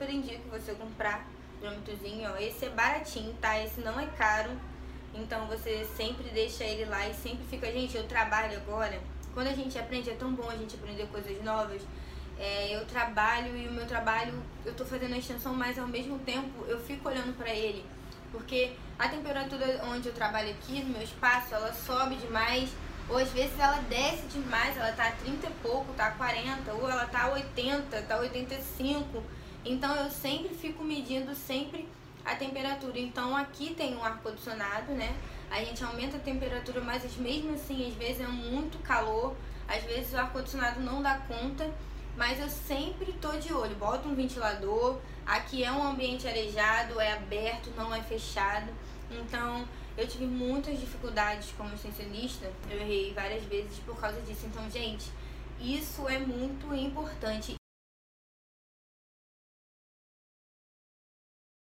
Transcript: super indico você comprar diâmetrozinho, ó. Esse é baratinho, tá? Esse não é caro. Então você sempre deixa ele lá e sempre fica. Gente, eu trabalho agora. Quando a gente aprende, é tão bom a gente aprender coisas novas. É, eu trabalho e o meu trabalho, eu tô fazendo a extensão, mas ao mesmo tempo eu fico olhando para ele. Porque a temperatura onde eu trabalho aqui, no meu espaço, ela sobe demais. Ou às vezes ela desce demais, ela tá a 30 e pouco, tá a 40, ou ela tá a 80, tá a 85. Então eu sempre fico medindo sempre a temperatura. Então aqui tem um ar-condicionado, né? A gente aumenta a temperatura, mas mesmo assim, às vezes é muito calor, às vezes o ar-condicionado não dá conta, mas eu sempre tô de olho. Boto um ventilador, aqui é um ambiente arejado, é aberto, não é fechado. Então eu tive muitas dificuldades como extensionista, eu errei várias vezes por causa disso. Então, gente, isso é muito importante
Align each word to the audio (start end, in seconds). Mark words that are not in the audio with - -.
super 0.00 0.10
indico 0.10 0.48
você 0.48 0.72
comprar 0.72 1.26
diâmetrozinho, 1.60 2.30
ó. 2.32 2.36
Esse 2.38 2.64
é 2.64 2.68
baratinho, 2.70 3.34
tá? 3.34 3.62
Esse 3.62 3.82
não 3.82 4.00
é 4.00 4.06
caro. 4.06 4.50
Então 5.14 5.46
você 5.46 5.86
sempre 5.94 6.30
deixa 6.30 6.64
ele 6.64 6.86
lá 6.86 7.06
e 7.06 7.12
sempre 7.12 7.44
fica. 7.50 7.70
Gente, 7.70 7.98
eu 7.98 8.04
trabalho 8.04 8.56
agora. 8.56 8.98
Quando 9.34 9.48
a 9.48 9.52
gente 9.52 9.78
aprende, 9.78 10.08
é 10.08 10.14
tão 10.14 10.32
bom 10.32 10.48
a 10.48 10.56
gente 10.56 10.74
aprender 10.74 11.06
coisas 11.08 11.42
novas. 11.44 11.82
É, 12.38 12.74
eu 12.74 12.86
trabalho 12.86 13.54
e 13.54 13.68
o 13.68 13.72
meu 13.72 13.86
trabalho, 13.86 14.32
eu 14.64 14.72
tô 14.72 14.86
fazendo 14.86 15.14
a 15.14 15.18
extensão, 15.18 15.52
mas 15.52 15.78
ao 15.78 15.86
mesmo 15.86 16.18
tempo 16.20 16.64
eu 16.66 16.80
fico 16.80 17.06
olhando 17.06 17.36
para 17.36 17.50
ele. 17.50 17.84
Porque 18.32 18.72
a 18.98 19.06
temperatura 19.06 19.82
onde 19.84 20.08
eu 20.08 20.14
trabalho 20.14 20.50
aqui, 20.50 20.82
no 20.82 20.94
meu 20.94 21.02
espaço, 21.02 21.54
ela 21.54 21.74
sobe 21.74 22.14
demais. 22.16 22.70
Ou 23.06 23.18
às 23.18 23.28
vezes 23.32 23.58
ela 23.58 23.82
desce 23.82 24.22
demais, 24.28 24.78
ela 24.78 24.92
tá 24.92 25.08
a 25.08 25.12
30 25.12 25.46
e 25.46 25.50
pouco, 25.62 25.92
tá 25.92 26.06
a 26.06 26.10
40, 26.12 26.72
ou 26.72 26.88
ela 26.88 27.04
tá 27.06 27.24
a 27.24 27.32
80, 27.32 28.02
tá 28.02 28.14
a 28.14 28.20
85. 28.20 29.22
Então 29.64 29.94
eu 29.94 30.10
sempre 30.10 30.54
fico 30.54 30.82
medindo 30.82 31.34
sempre 31.34 31.86
a 32.24 32.34
temperatura. 32.34 32.98
Então 32.98 33.36
aqui 33.36 33.74
tem 33.74 33.96
um 33.96 34.04
ar-condicionado, 34.04 34.92
né? 34.92 35.14
A 35.50 35.62
gente 35.62 35.82
aumenta 35.84 36.16
a 36.16 36.20
temperatura, 36.20 36.80
mas 36.80 37.02
mesmo 37.16 37.54
assim, 37.54 37.88
às 37.88 37.94
vezes 37.94 38.20
é 38.20 38.28
muito 38.28 38.78
calor, 38.78 39.36
às 39.68 39.82
vezes 39.84 40.12
o 40.12 40.18
ar-condicionado 40.18 40.80
não 40.80 41.02
dá 41.02 41.18
conta, 41.18 41.72
mas 42.16 42.40
eu 42.40 42.48
sempre 42.48 43.12
tô 43.14 43.32
de 43.32 43.52
olho. 43.52 43.74
Boto 43.76 44.08
um 44.08 44.14
ventilador, 44.14 44.98
aqui 45.26 45.64
é 45.64 45.70
um 45.70 45.82
ambiente 45.82 46.26
arejado, 46.26 47.00
é 47.00 47.12
aberto, 47.12 47.70
não 47.76 47.94
é 47.94 48.02
fechado. 48.02 48.70
Então 49.10 49.66
eu 49.96 50.06
tive 50.06 50.24
muitas 50.24 50.78
dificuldades 50.80 51.52
como 51.56 51.74
extensionista, 51.74 52.50
eu 52.70 52.80
errei 52.80 53.12
várias 53.12 53.44
vezes 53.44 53.78
por 53.80 54.00
causa 54.00 54.20
disso. 54.22 54.46
Então, 54.46 54.70
gente, 54.70 55.10
isso 55.60 56.08
é 56.08 56.18
muito 56.18 56.74
importante 56.74 57.59